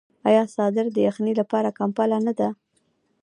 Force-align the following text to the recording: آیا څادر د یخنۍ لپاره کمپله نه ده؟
آیا 0.27 0.43
څادر 0.53 0.85
د 0.91 0.97
یخنۍ 1.07 1.33
لپاره 1.41 1.75
کمپله 1.79 2.17
نه 2.25 2.33
ده؟ 2.39 2.49